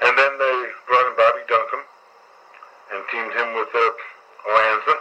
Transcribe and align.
And 0.00 0.16
then 0.16 0.32
they 0.40 0.56
brought 0.88 1.06
in 1.12 1.16
Bobby 1.16 1.44
Duncum 1.44 1.82
and 2.92 3.00
teamed 3.12 3.34
him 3.36 3.52
with 3.52 3.68
uh, 3.68 3.84
Lanza 4.48 4.96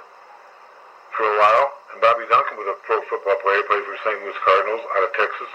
for 1.15 1.23
a 1.23 1.35
while. 1.39 1.67
And 1.93 2.01
Bobby 2.03 2.27
Duncum 2.27 2.59
was 2.59 2.67
a 2.67 2.77
pro 2.83 2.99
football 3.07 3.39
player, 3.39 3.63
played 3.71 3.83
for 3.87 3.95
St. 4.03 4.19
Louis 4.19 4.39
Cardinals 4.43 4.83
out 4.95 5.03
of 5.07 5.11
Texas. 5.15 5.51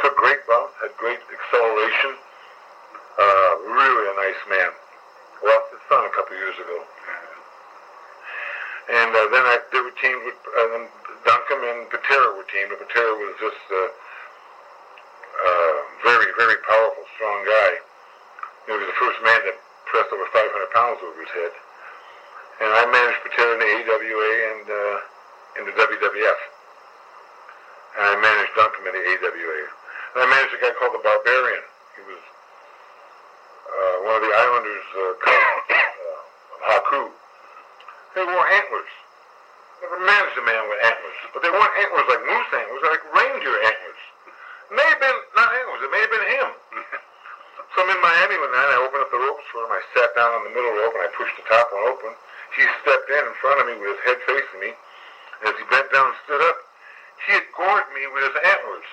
Took 0.00 0.16
great 0.16 0.40
bumps, 0.48 0.72
had 0.80 0.96
great 0.96 1.20
acceleration. 1.28 2.16
Uh, 3.18 3.52
really 3.68 4.04
a 4.08 4.14
nice 4.16 4.42
man. 4.48 4.72
Lost 5.44 5.68
his 5.74 5.82
son 5.90 6.08
a 6.08 6.12
couple 6.16 6.34
years 6.36 6.56
ago. 6.56 6.78
And 8.88 9.10
uh, 9.12 9.28
then 9.28 9.44
I, 9.44 9.60
they 9.70 9.82
were 9.84 9.92
teamed 10.00 10.24
with 10.24 10.40
uh, 10.56 10.66
then 10.72 10.88
Duncum 11.28 11.60
and 11.68 11.90
Patera 11.92 12.32
were 12.32 12.48
teamed. 12.48 12.72
And 12.72 12.80
Patera 12.80 13.12
was 13.12 13.36
just 13.36 13.60
a 13.68 13.82
uh, 13.84 13.88
uh, 15.38 15.76
very, 16.02 16.32
very 16.40 16.56
powerful, 16.64 17.04
strong 17.14 17.44
guy. 17.44 17.72
He 18.68 18.76
was 18.76 18.84
the 18.84 19.00
first 19.00 19.16
man 19.24 19.40
that 19.48 19.56
pressed 19.88 20.12
over 20.12 20.28
500 20.28 20.76
pounds 20.76 21.00
over 21.00 21.16
his 21.16 21.32
head. 21.32 21.56
And 22.60 22.68
I 22.68 22.84
managed 22.84 23.24
Patera 23.24 23.56
in 23.56 23.60
the 23.64 23.70
AWA 23.80 24.32
and 24.52 24.64
uh, 24.68 24.96
in 25.56 25.62
the 25.64 25.72
WWF. 25.72 26.40
And 27.96 28.04
I 28.12 28.14
managed 28.20 28.52
Duncum 28.60 28.84
in 28.84 28.92
the 28.92 29.04
AWA. 29.08 29.60
And 30.12 30.18
I 30.20 30.26
managed 30.28 30.52
a 30.52 30.60
guy 30.60 30.76
called 30.76 30.92
the 30.92 31.00
Barbarian. 31.00 31.64
He 31.96 32.02
was 32.12 32.20
uh, 33.72 33.96
one 34.04 34.20
of 34.20 34.24
the 34.28 34.34
Islanders' 34.36 34.88
uh, 35.00 35.16
cousins, 35.16 35.64
uh, 35.72 36.68
Haku. 36.68 37.02
They 38.20 38.24
wore 38.28 38.46
antlers. 38.52 38.92
Never 39.80 39.96
managed 40.04 40.36
a 40.36 40.44
man 40.44 40.68
with 40.68 40.80
antlers. 40.84 41.18
But 41.32 41.40
they 41.40 41.48
weren't 41.48 41.72
antlers 41.88 42.04
like 42.04 42.20
moose 42.20 42.52
antlers, 42.52 42.84
like 42.84 43.00
reindeer 43.16 43.56
antlers. 43.64 44.02
It 44.68 44.74
may 44.76 44.84
have 44.92 45.00
been, 45.00 45.18
not 45.40 45.56
antlers, 45.56 45.80
it 45.88 45.88
may 45.88 46.04
have 46.04 46.12
been 46.12 46.28
him. 46.36 46.48
I'm 47.88 47.96
in 47.96 48.04
Miami 48.04 48.36
one 48.36 48.52
night, 48.52 48.68
I 48.68 48.84
opened 48.84 49.00
up 49.00 49.08
the 49.08 49.16
ropes 49.16 49.48
for 49.48 49.64
him. 49.64 49.72
I 49.72 49.80
sat 49.96 50.12
down 50.12 50.28
on 50.28 50.44
the 50.44 50.52
middle 50.52 50.76
rope 50.76 50.92
and 50.92 51.08
I 51.08 51.10
pushed 51.16 51.32
the 51.40 51.46
top 51.48 51.72
one 51.72 51.88
open. 51.88 52.12
He 52.52 52.60
stepped 52.84 53.08
in 53.08 53.24
in 53.24 53.32
front 53.40 53.64
of 53.64 53.64
me 53.64 53.80
with 53.80 53.96
his 53.96 54.02
head 54.04 54.20
facing 54.28 54.60
me. 54.60 54.76
As 55.48 55.56
he 55.56 55.64
bent 55.72 55.88
down 55.88 56.12
and 56.12 56.18
stood 56.28 56.44
up, 56.52 56.58
he 57.24 57.32
had 57.32 57.48
gored 57.56 57.88
me 57.96 58.04
with 58.12 58.28
his 58.28 58.36
antlers. 58.44 58.88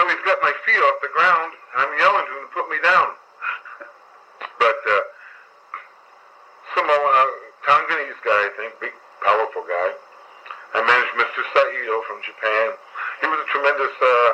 Now 0.00 0.08
he's 0.08 0.24
got 0.24 0.40
my 0.40 0.56
feet 0.64 0.80
off 0.80 1.04
the 1.04 1.12
ground, 1.12 1.52
and 1.52 1.78
I'm 1.84 1.92
yelling 2.00 2.24
to 2.24 2.32
him 2.40 2.44
to 2.48 2.52
put 2.56 2.64
me 2.72 2.80
down. 2.80 3.12
but 4.56 4.80
uh, 4.88 5.04
Samoa, 6.72 7.12
Tonganese 7.68 8.24
guy, 8.24 8.40
I 8.40 8.50
think, 8.56 8.72
big, 8.80 8.96
powerful 9.20 9.68
guy. 9.68 9.88
I 10.72 10.80
managed 10.80 11.12
Mr. 11.12 11.44
Saito 11.52 11.96
from 12.08 12.24
Japan. 12.24 12.72
He 13.20 13.28
was 13.28 13.36
a 13.36 13.48
tremendous 13.52 13.92
uh, 14.00 14.30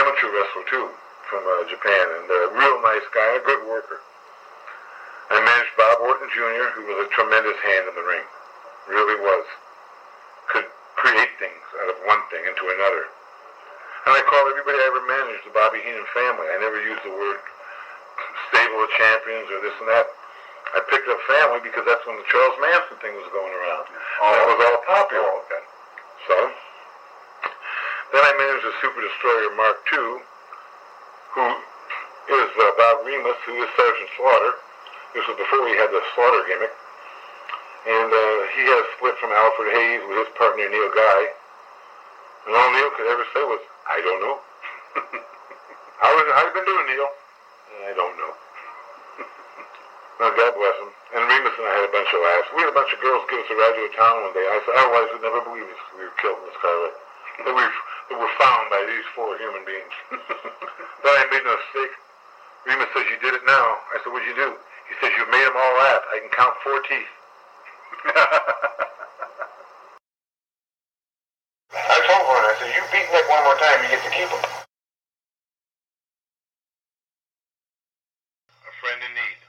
amateur 0.00 0.32
wrestler, 0.32 0.64
too, 0.72 0.88
from 1.30 1.46
uh, 1.46 1.62
Japan, 1.70 2.04
and 2.18 2.26
a 2.26 2.42
real 2.58 2.82
nice 2.82 3.06
guy, 3.14 3.38
a 3.38 3.42
good 3.46 3.62
worker. 3.70 4.02
I 5.30 5.38
managed 5.38 5.78
Bob 5.78 6.02
Orton 6.02 6.26
Jr., 6.34 6.74
who 6.74 6.90
was 6.90 7.06
a 7.06 7.08
tremendous 7.14 7.54
hand 7.62 7.86
in 7.86 7.94
the 7.94 8.02
ring. 8.02 8.26
Really 8.90 9.14
was. 9.22 9.46
Could 10.50 10.66
create 10.98 11.30
things 11.38 11.62
out 11.78 11.94
of 11.94 11.96
one 12.02 12.18
thing 12.34 12.42
into 12.42 12.66
another. 12.66 13.06
And 14.10 14.18
I 14.18 14.26
call 14.26 14.42
everybody 14.50 14.74
I 14.74 14.90
ever 14.90 15.06
managed 15.06 15.46
the 15.46 15.54
Bobby 15.54 15.78
Heenan 15.86 16.08
family. 16.10 16.50
I 16.50 16.58
never 16.58 16.82
used 16.82 17.06
the 17.06 17.14
word 17.14 17.38
stable 18.50 18.82
of 18.82 18.90
champions 18.98 19.46
or 19.54 19.62
this 19.62 19.76
and 19.78 19.86
that. 19.86 20.10
I 20.74 20.82
picked 20.90 21.06
up 21.06 21.18
family 21.30 21.62
because 21.62 21.86
that's 21.86 22.02
when 22.10 22.18
the 22.18 22.26
Charles 22.26 22.58
Manson 22.58 22.98
thing 22.98 23.14
was 23.14 23.30
going 23.30 23.54
around. 23.54 23.86
Oh, 24.22 24.34
that 24.34 24.46
was 24.50 24.58
all 24.66 24.80
popular. 24.82 25.30
Oh, 25.30 25.42
okay. 25.46 25.62
So, 26.26 26.36
then 28.18 28.22
I 28.26 28.32
managed 28.34 28.66
the 28.66 28.74
Super 28.82 28.98
Destroyer 28.98 29.54
Mark 29.54 29.78
II, 29.94 30.26
who 31.34 32.34
is 32.34 32.50
uh, 32.58 32.70
Bob 32.78 33.06
Remus, 33.06 33.38
who 33.46 33.54
is 33.62 33.70
Sergeant 33.78 34.10
Slaughter. 34.18 34.52
This 35.14 35.26
was 35.26 35.38
before 35.38 35.66
he 35.66 35.74
had 35.78 35.90
the 35.90 36.02
Slaughter 36.14 36.42
gimmick. 36.46 36.74
And 37.80 38.10
uh, 38.12 38.38
he 38.54 38.62
had 38.66 38.78
a 38.78 38.86
split 38.98 39.16
from 39.18 39.32
Alfred 39.32 39.72
Hayes 39.72 40.02
with 40.06 40.26
his 40.26 40.30
partner 40.36 40.68
Neil 40.68 40.90
Guy. 40.92 41.20
And 42.46 42.52
all 42.54 42.70
Neil 42.74 42.90
could 42.94 43.08
ever 43.08 43.26
say 43.32 43.42
was, 43.46 43.62
I 43.88 43.98
don't 44.02 44.20
know. 44.20 44.36
how, 46.02 46.10
is, 46.12 46.26
how 46.34 46.42
you 46.44 46.52
been 46.54 46.68
doing, 46.68 46.86
Neil? 46.92 47.08
I 47.88 47.92
don't 47.96 48.16
know. 48.20 48.32
now, 50.20 50.30
God 50.34 50.52
bless 50.54 50.76
him. 50.82 50.90
And 51.16 51.22
Remus 51.24 51.56
and 51.56 51.66
I 51.66 51.74
had 51.80 51.86
a 51.88 51.94
bunch 51.94 52.10
of 52.10 52.20
laughs. 52.20 52.48
We 52.54 52.62
had 52.62 52.70
a 52.70 52.78
bunch 52.78 52.92
of 52.94 53.00
girls 53.00 53.22
give 53.32 53.40
us 53.42 53.50
a 53.50 53.56
ride 53.56 53.74
to 53.74 53.82
a 53.86 53.92
town 53.96 54.14
one 54.22 54.34
day. 54.36 54.46
I 54.46 54.58
said, 54.66 54.74
otherwise 54.76 55.08
we'd 55.14 55.24
never 55.24 55.42
believe 55.42 55.66
us. 55.66 55.82
we 55.96 56.04
were 56.06 56.16
killed 56.20 56.38
in 56.42 56.46
this 56.46 56.60
car. 56.60 56.74
That 57.48 57.54
we 57.56 57.64
were 58.18 58.34
found 58.36 58.68
by 58.68 58.84
these 58.84 59.06
four 59.16 59.38
human 59.40 59.64
beings. 59.64 59.94
sorry 61.10 61.26
I 61.26 61.30
made 61.34 61.42
no 61.42 61.56
mistake. 61.58 61.94
Remus 62.66 62.86
says, 62.94 63.06
you 63.10 63.18
did 63.18 63.34
it 63.34 63.42
now. 63.46 63.66
I 63.90 63.98
said, 64.04 64.12
what'd 64.14 64.28
you 64.28 64.36
do? 64.38 64.54
He 64.86 64.94
says, 65.02 65.10
you 65.18 65.26
made 65.30 65.42
them 65.42 65.58
all 65.58 65.74
laugh. 65.82 66.02
I 66.14 66.22
can 66.22 66.30
count 66.30 66.54
four 66.62 66.78
teeth. 66.86 67.10
I 71.74 71.98
told 72.06 72.24
Vernon, 72.30 72.46
I 72.46 72.54
said, 72.62 72.70
you 72.74 72.82
beat 72.94 73.08
Nick 73.10 73.26
one 73.30 73.42
more 73.44 73.58
time, 73.58 73.82
you 73.82 73.90
get 73.90 74.04
to 74.06 74.10
keep 74.14 74.30
him. 74.30 74.42
A 78.54 78.72
friend 78.78 79.00
in 79.02 79.12
need. 79.18 79.39